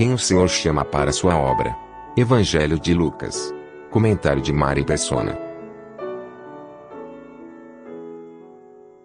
[0.00, 1.76] Quem o Senhor chama para sua obra?
[2.16, 3.52] Evangelho de Lucas.
[3.90, 5.38] Comentário de Mari Persona.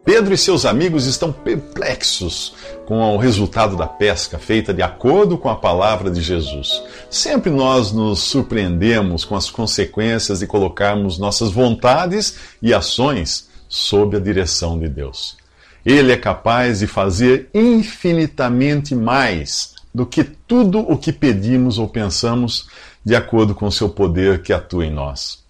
[0.05, 2.55] Pedro e seus amigos estão perplexos
[2.86, 6.81] com o resultado da pesca feita de acordo com a palavra de Jesus.
[7.09, 14.20] Sempre nós nos surpreendemos com as consequências de colocarmos nossas vontades e ações sob a
[14.22, 15.36] direção de Deus.
[15.86, 22.67] Ele é capaz de fazer infinitamente mais do que tudo o que pedimos ou pensamos,
[23.03, 25.45] de acordo com o seu poder que atua em nós.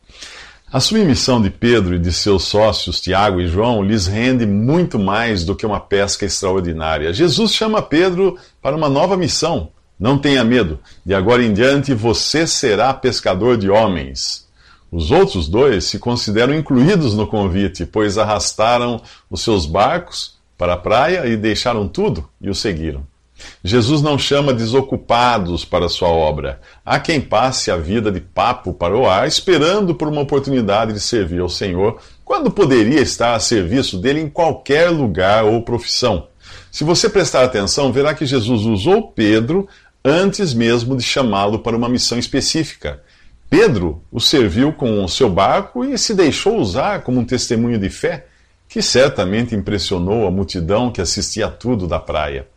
[0.71, 5.43] A submissão de Pedro e de seus sócios, Tiago e João, lhes rende muito mais
[5.43, 7.11] do que uma pesca extraordinária.
[7.11, 9.69] Jesus chama Pedro para uma nova missão.
[9.99, 14.47] Não tenha medo, de agora em diante você será pescador de homens.
[14.91, 20.77] Os outros dois se consideram incluídos no convite, pois arrastaram os seus barcos para a
[20.77, 23.14] praia e deixaram tudo e o seguiram.
[23.63, 26.59] Jesus não chama desocupados para sua obra.
[26.85, 30.99] Há quem passe a vida de papo para o ar, esperando por uma oportunidade de
[30.99, 36.27] servir ao Senhor, quando poderia estar a serviço dele em qualquer lugar ou profissão.
[36.71, 39.67] Se você prestar atenção, verá que Jesus usou Pedro
[40.03, 43.01] antes mesmo de chamá-lo para uma missão específica.
[43.49, 47.89] Pedro o serviu com o seu barco e se deixou usar como um testemunho de
[47.89, 48.27] fé,
[48.67, 52.47] que certamente impressionou a multidão que assistia a tudo da praia.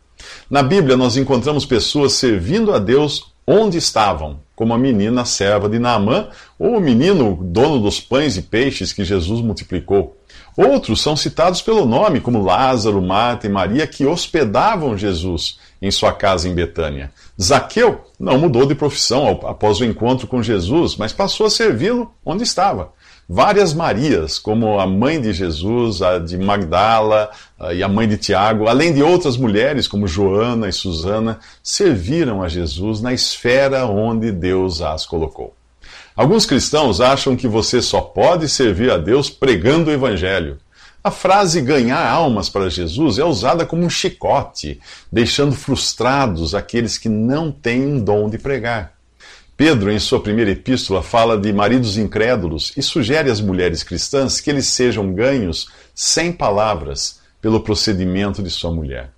[0.49, 5.79] Na Bíblia, nós encontramos pessoas servindo a Deus onde estavam, como a menina serva de
[5.79, 6.27] Naamã,
[6.59, 10.15] ou o menino dono dos pães e peixes que Jesus multiplicou.
[10.55, 16.11] Outros são citados pelo nome, como Lázaro, Marta e Maria, que hospedavam Jesus em sua
[16.11, 17.11] casa em Betânia.
[17.41, 22.43] Zaqueu não mudou de profissão após o encontro com Jesus, mas passou a servi-lo onde
[22.43, 22.91] estava.
[23.31, 27.29] Várias Marias, como a mãe de Jesus, a de Magdala
[27.75, 32.47] e a mãe de Tiago, além de outras mulheres como Joana e Susana, serviram a
[32.47, 35.53] Jesus na esfera onde Deus as colocou.
[36.15, 40.57] Alguns cristãos acham que você só pode servir a Deus pregando o Evangelho.
[41.03, 44.79] A frase ganhar almas para Jesus é usada como um chicote,
[45.11, 48.98] deixando frustrados aqueles que não têm um dom de pregar.
[49.59, 54.49] Pedro, em sua primeira epístola, fala de maridos incrédulos e sugere às mulheres cristãs que
[54.49, 59.11] eles sejam ganhos sem palavras pelo procedimento de sua mulher.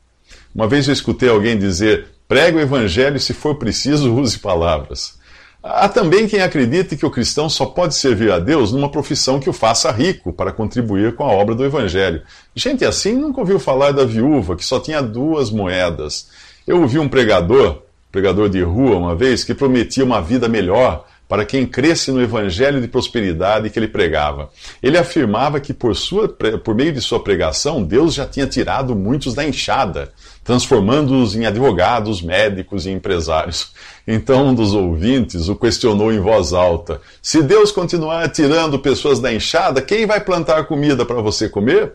[0.55, 5.13] Uma vez eu escutei alguém dizer: pregue o evangelho e, se for preciso, use palavras.
[5.61, 9.47] Há também quem acredite que o cristão só pode servir a Deus numa profissão que
[9.47, 12.23] o faça rico para contribuir com a obra do Evangelho.
[12.55, 16.29] Gente assim nunca ouviu falar da viúva que só tinha duas moedas.
[16.65, 21.45] Eu ouvi um pregador pregador de rua uma vez, que prometia uma vida melhor para
[21.45, 24.49] quem cresce no evangelho de prosperidade que ele pregava.
[24.83, 29.33] Ele afirmava que por, sua, por meio de sua pregação, Deus já tinha tirado muitos
[29.33, 30.11] da enxada,
[30.43, 33.71] transformando-os em advogados, médicos e empresários.
[34.05, 39.33] Então um dos ouvintes o questionou em voz alta: Se Deus continuar tirando pessoas da
[39.33, 41.93] enxada, quem vai plantar comida para você comer?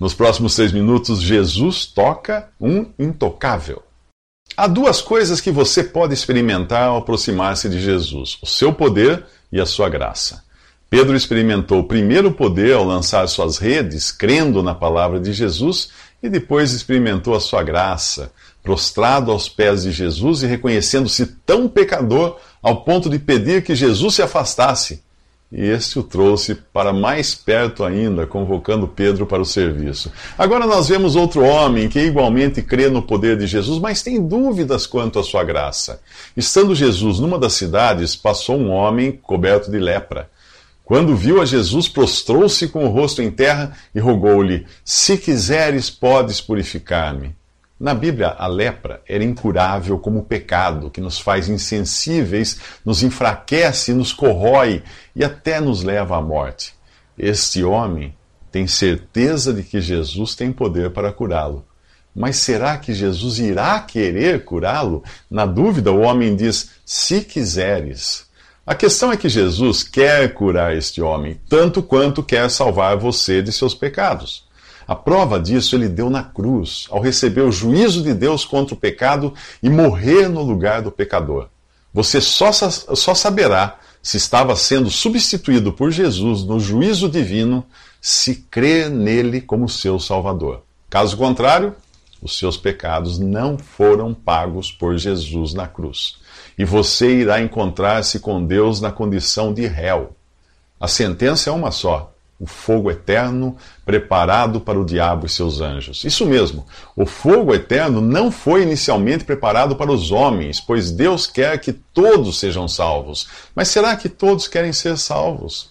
[0.00, 3.85] Nos próximos três minutos, Jesus toca um intocável.
[4.56, 9.60] Há duas coisas que você pode experimentar ao aproximar-se de Jesus: o seu poder e
[9.60, 10.42] a sua graça.
[10.88, 15.90] Pedro experimentou primeiro o poder ao lançar suas redes, crendo na palavra de Jesus,
[16.22, 22.38] e depois experimentou a sua graça, prostrado aos pés de Jesus e reconhecendo-se tão pecador
[22.62, 25.02] ao ponto de pedir que Jesus se afastasse
[25.50, 30.10] e este o trouxe para mais perto ainda, convocando Pedro para o serviço.
[30.36, 34.86] Agora nós vemos outro homem que igualmente crê no poder de Jesus, mas tem dúvidas
[34.86, 36.00] quanto à sua graça.
[36.36, 40.28] Estando Jesus numa das cidades, passou um homem coberto de lepra.
[40.84, 46.40] Quando viu a Jesus, prostrou-se com o rosto em terra e rogou-lhe: Se quiseres, podes
[46.40, 47.34] purificar-me.
[47.78, 53.92] Na Bíblia, a lepra era incurável como o pecado, que nos faz insensíveis, nos enfraquece,
[53.92, 54.82] nos corrói
[55.14, 56.74] e até nos leva à morte.
[57.18, 58.14] Este homem
[58.50, 61.66] tem certeza de que Jesus tem poder para curá-lo.
[62.14, 65.04] Mas será que Jesus irá querer curá-lo?
[65.30, 68.26] Na dúvida, o homem diz: se quiseres.
[68.66, 73.52] A questão é que Jesus quer curar este homem, tanto quanto quer salvar você de
[73.52, 74.45] seus pecados.
[74.86, 78.78] A prova disso ele deu na cruz, ao receber o juízo de Deus contra o
[78.78, 81.48] pecado e morrer no lugar do pecador.
[81.92, 87.64] Você só, só saberá se estava sendo substituído por Jesus no juízo divino
[88.00, 90.62] se crê nele como seu Salvador.
[90.88, 91.74] Caso contrário,
[92.22, 96.18] os seus pecados não foram pagos por Jesus na cruz.
[96.56, 100.14] E você irá encontrar-se com Deus na condição de réu.
[100.78, 106.04] A sentença é uma só: o fogo eterno preparado para o diabo e seus anjos.
[106.04, 111.58] Isso mesmo, o fogo eterno não foi inicialmente preparado para os homens, pois Deus quer
[111.58, 113.26] que todos sejam salvos.
[113.54, 115.70] Mas será que todos querem ser salvos?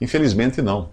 [0.00, 0.90] Infelizmente não.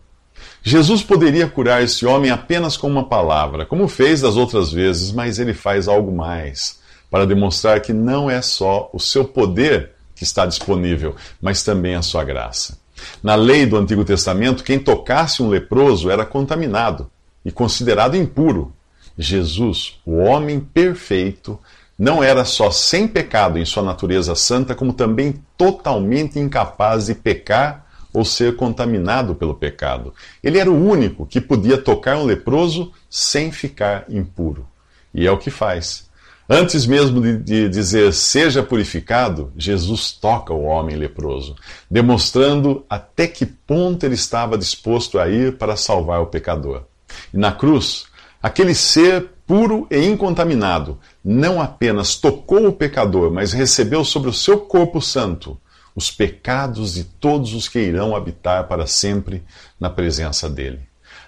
[0.64, 5.38] Jesus poderia curar esse homem apenas com uma palavra, como fez das outras vezes, mas
[5.38, 6.80] ele faz algo mais,
[7.12, 12.02] para demonstrar que não é só o seu poder que está disponível, mas também a
[12.02, 12.79] sua graça.
[13.22, 17.10] Na lei do Antigo Testamento, quem tocasse um leproso era contaminado
[17.44, 18.74] e considerado impuro.
[19.18, 21.60] Jesus, o homem perfeito,
[21.98, 27.86] não era só sem pecado em sua natureza santa, como também totalmente incapaz de pecar
[28.14, 30.14] ou ser contaminado pelo pecado.
[30.42, 34.66] Ele era o único que podia tocar um leproso sem ficar impuro.
[35.14, 36.09] E é o que faz.
[36.52, 41.56] Antes mesmo de, de, dizer seja purificado, Jesus toca o homem leproso,
[41.92, 46.86] demonstrando até que ponto ele estava disposto a ir para salvar o pecador.
[47.32, 48.06] E na cruz,
[48.42, 54.60] aquele ser puro e incontaminado não apenas tocou o pecador, mas recebeu sobre o seu
[54.60, 55.56] corpo santo
[55.96, 59.44] os pecados de todos os que irão habitar para sempre
[59.80, 60.80] na presença dele.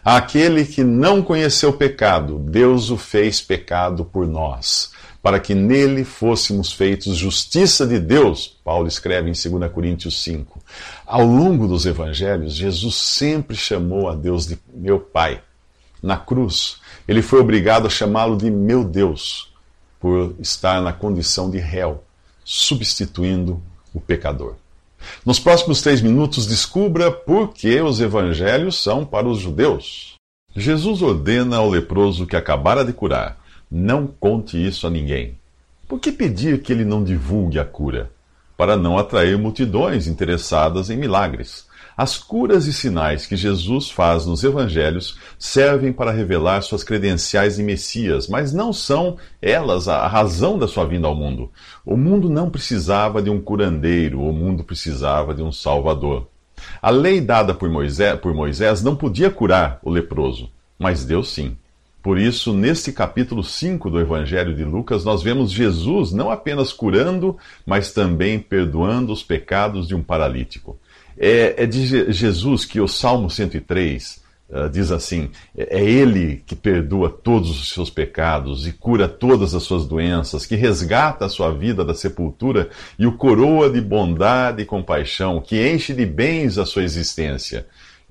[0.04, 4.92] Aquele que não conheceu pecado, Deus o fez pecado por nós,
[5.22, 8.58] para que nele fôssemos feitos justiça de Deus.
[8.64, 10.60] Paulo escreve em 2 Coríntios 5.
[11.06, 15.42] Ao longo dos evangelhos, Jesus sempre chamou a Deus de meu Pai.
[16.02, 16.78] Na cruz,
[17.08, 19.54] ele foi obrigado a chamá-lo de meu Deus,
[20.00, 22.04] por estar na condição de réu,
[22.44, 23.62] substituindo
[23.94, 24.56] o pecador.
[25.24, 30.16] Nos próximos três minutos, descubra por que os evangelhos são para os judeus.
[30.56, 33.38] Jesus ordena ao leproso que acabara de curar:
[33.72, 35.38] não conte isso a ninguém.
[35.88, 38.12] Por que pedir que ele não divulgue a cura?
[38.58, 41.66] Para não atrair multidões interessadas em milagres.
[41.96, 47.64] As curas e sinais que Jesus faz nos evangelhos servem para revelar suas credenciais de
[47.64, 51.50] Messias, mas não são elas a razão da sua vinda ao mundo.
[51.86, 56.28] O mundo não precisava de um curandeiro, o mundo precisava de um salvador.
[56.82, 61.56] A lei dada por Moisés, por Moisés não podia curar o leproso, mas Deus sim.
[62.02, 67.38] Por isso, neste capítulo 5 do Evangelho de Lucas, nós vemos Jesus não apenas curando,
[67.64, 70.80] mas também perdoando os pecados de um paralítico.
[71.16, 74.20] É, é de Jesus que o Salmo 103
[74.50, 79.08] uh, ah, diz assim: é, é Ele que perdoa todos os seus pecados e cura
[79.08, 83.80] todas as suas doenças, que resgata a sua vida da sepultura e o coroa de
[83.80, 87.68] bondade e compaixão, que enche de bens a sua existência.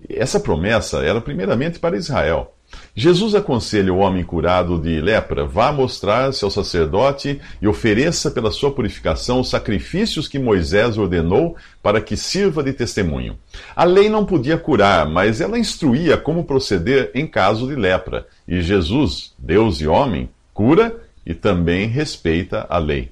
[0.08, 2.54] Essa promessa era primeiramente para Israel.
[2.94, 8.70] Jesus aconselha o homem curado de lepra: vá mostrar-se ao sacerdote e ofereça pela sua
[8.70, 13.38] purificação os sacrifícios que Moisés ordenou para que sirva de testemunho.
[13.74, 18.26] A lei não podia curar, mas ela instruía como proceder em caso de lepra.
[18.46, 23.10] E Jesus, Deus e homem, cura e também respeita a lei.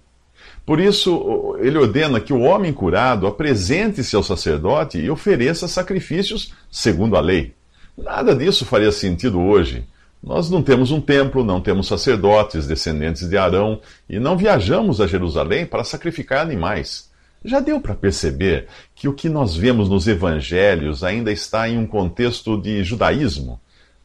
[0.66, 7.16] Por isso, ele ordena que o homem curado apresente-se ao sacerdote e ofereça sacrifícios segundo
[7.16, 7.54] a lei.
[7.99, 9.85] Nada disso faria sentido hoje.
[10.23, 15.07] Nós não temos um templo, não temos sacerdotes descendentes de Arão e não viajamos a
[15.07, 17.11] Jerusalém para sacrificar animais.
[17.45, 21.87] Já deu para perceber que o que nós vemos nos evangelhos ainda está em um
[21.87, 23.61] contexto de judaísmo.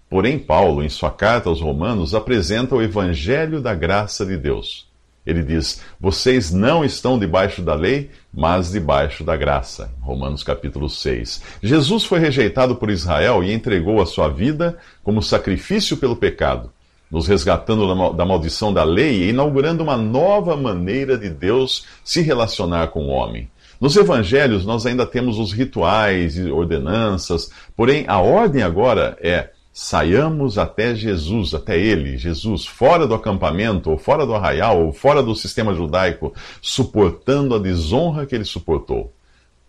[0.09, 4.87] Porém, Paulo, em sua carta aos Romanos, apresenta o evangelho da graça de Deus.
[5.25, 9.91] Ele diz: Vocês não estão debaixo da lei, mas debaixo da graça.
[10.01, 11.41] Romanos capítulo 6.
[11.61, 16.71] Jesus foi rejeitado por Israel e entregou a sua vida como sacrifício pelo pecado,
[17.09, 22.87] nos resgatando da maldição da lei e inaugurando uma nova maneira de Deus se relacionar
[22.87, 23.49] com o homem.
[23.79, 30.59] Nos evangelhos, nós ainda temos os rituais e ordenanças, porém a ordem agora é saiamos
[30.59, 35.35] até Jesus, até ele, Jesus, fora do acampamento, ou fora do arraial, ou fora do
[35.35, 39.11] sistema judaico, suportando a desonra que ele suportou.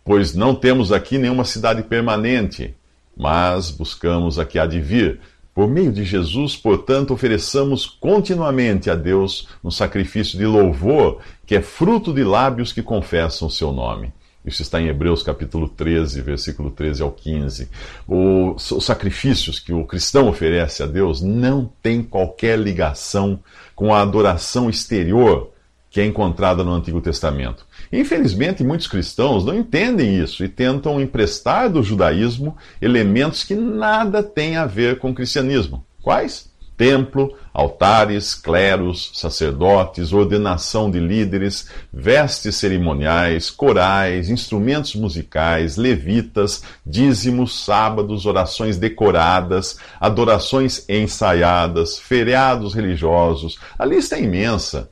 [0.05, 2.75] Pois não temos aqui nenhuma cidade permanente,
[3.17, 5.21] mas buscamos a que há de vir.
[5.55, 11.63] Por meio de Jesus, portanto, ofereçamos continuamente a Deus um sacrifício de louvor, que é
[11.63, 14.13] fruto de lábios que confessam o seu nome.
[14.45, 17.69] Isso está em Hebreus capítulo 13, versículo 13 ao 15.
[18.07, 23.41] Os sacrifícios que o cristão oferece a Deus não tem qualquer ligação
[23.75, 25.51] com a adoração exterior
[25.89, 27.65] que é encontrada no Antigo Testamento.
[27.93, 34.57] Infelizmente, muitos cristãos não entendem isso e tentam emprestar do judaísmo elementos que nada têm
[34.57, 35.87] a ver com o cristianismo.
[36.03, 36.53] Quais?
[36.77, 48.27] Templo, altares, cleros, sacerdotes, ordenação de líderes, vestes cerimoniais, corais, instrumentos musicais, levitas, dízimos, sábados,
[48.27, 53.59] orações decoradas, adorações ensaiadas, feriados religiosos.
[53.79, 54.91] A lista é imensa.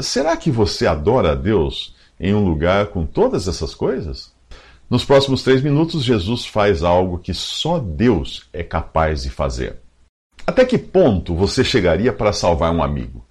[0.00, 4.34] Será que você adora a Deus em um lugar com todas essas coisas?
[4.88, 9.80] Nos próximos três minutos, Jesus faz algo que só Deus é capaz de fazer.
[10.46, 13.24] Até que ponto você chegaria para salvar um amigo?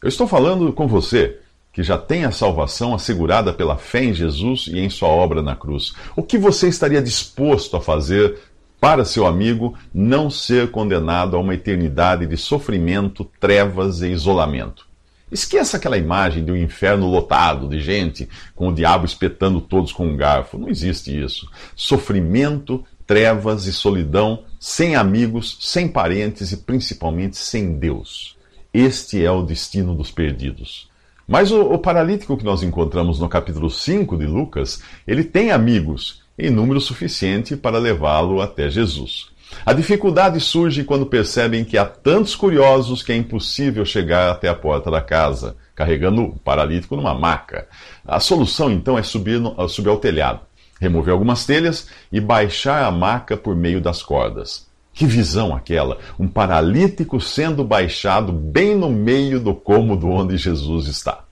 [0.00, 1.38] Eu estou falando com você
[1.72, 5.56] que já tem a salvação assegurada pela fé em Jesus e em sua obra na
[5.56, 5.92] cruz.
[6.14, 8.38] O que você estaria disposto a fazer
[8.80, 14.88] para seu amigo não ser condenado a uma eternidade de sofrimento, trevas e isolamento?
[15.30, 20.06] Esqueça aquela imagem de um inferno lotado de gente, com o diabo espetando todos com
[20.06, 20.58] um garfo.
[20.58, 21.48] Não existe isso.
[21.74, 28.36] Sofrimento, trevas e solidão, sem amigos, sem parentes e principalmente sem Deus.
[28.72, 30.88] Este é o destino dos perdidos.
[31.26, 36.22] Mas o, o, paralítico que nós encontramos no capítulo 5 de Lucas, ele tem amigos
[36.38, 39.26] em número suficiente para levá-lo até Jesus.
[39.66, 44.54] A dificuldade surge quando percebem que há tantos curiosos que é impossível chegar até a
[44.54, 47.66] porta da casa, carregando o paralítico numa maca.
[48.06, 50.42] A solução então é subir, no, subir ao telhado
[50.80, 54.66] remover algumas telhas e baixar a maca por meio das cordas.
[54.92, 55.98] Que visão aquela!
[56.18, 61.22] Um paralítico sendo baixado bem no meio do cômodo onde Jesus está.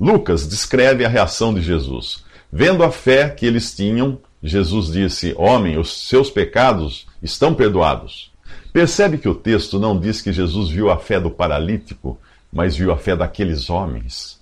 [0.00, 2.24] Lucas descreve a reação de Jesus.
[2.50, 8.32] Vendo a fé que eles tinham, Jesus disse: Homem, os seus pecados estão perdoados.
[8.72, 12.18] Percebe que o texto não diz que Jesus viu a fé do paralítico,
[12.52, 14.37] mas viu a fé daqueles homens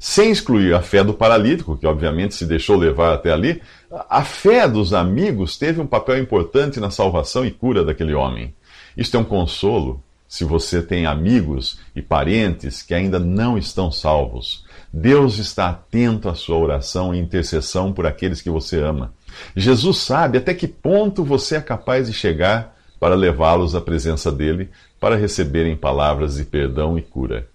[0.00, 3.60] sem excluir a fé do paralítico, que obviamente se deixou levar até ali,
[4.08, 8.54] a fé dos amigos teve um papel importante na salvação e cura daquele homem.
[8.96, 14.64] Isto é um consolo se você tem amigos e parentes que ainda não estão salvos.
[14.90, 19.12] Deus está atento à sua oração e intercessão por aqueles que você ama.
[19.54, 24.70] Jesus sabe até que ponto você é capaz de chegar para levá-los à presença dele,
[24.98, 27.49] para receberem palavras de perdão e cura.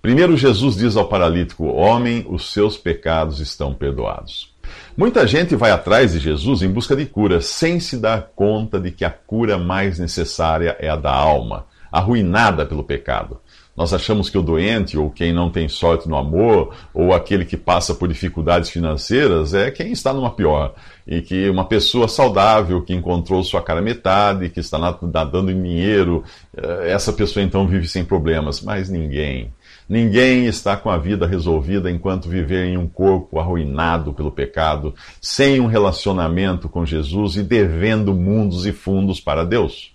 [0.00, 4.54] Primeiro, Jesus diz ao paralítico: Homem, os seus pecados estão perdoados.
[4.96, 8.90] Muita gente vai atrás de Jesus em busca de cura, sem se dar conta de
[8.90, 13.40] que a cura mais necessária é a da alma, arruinada pelo pecado.
[13.78, 17.56] Nós achamos que o doente, ou quem não tem sorte no amor, ou aquele que
[17.56, 20.74] passa por dificuldades financeiras, é quem está numa pior.
[21.06, 26.24] E que uma pessoa saudável, que encontrou sua cara metade, que está nadando em dinheiro,
[26.56, 28.60] eh, essa pessoa então vive sem problemas.
[28.60, 29.52] Mas ninguém,
[29.88, 35.60] Ninguém está com a vida resolvida enquanto viver em um corpo arruinado pelo pecado, sem
[35.60, 39.92] um relacionamento com Jesus e devendo mundos e fundos para Deus.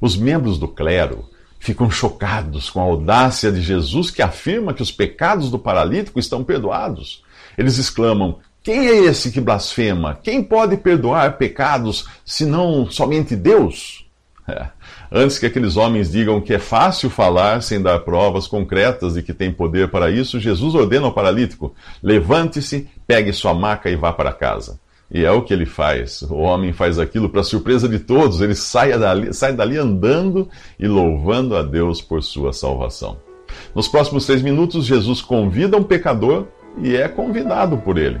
[0.00, 4.90] Os membros do clero ficam chocados com a audácia de Jesus que afirma que os
[4.90, 7.22] pecados do paralítico estão perdoados.
[7.58, 10.18] Eles exclamam: Quem é esse que blasfema?
[10.22, 14.03] Quem pode perdoar pecados senão somente Deus?
[14.46, 14.66] É.
[15.10, 19.32] Antes que aqueles homens digam que é fácil falar sem dar provas concretas de que
[19.32, 24.32] tem poder para isso, Jesus ordena ao paralítico: levante-se, pegue sua maca e vá para
[24.32, 24.78] casa.
[25.10, 26.22] E é o que ele faz.
[26.22, 28.40] O homem faz aquilo para surpresa de todos.
[28.40, 30.48] Ele sai dali, sai dali andando
[30.78, 33.16] e louvando a Deus por sua salvação.
[33.74, 36.46] Nos próximos três minutos, Jesus convida um pecador
[36.82, 38.20] e é convidado por ele.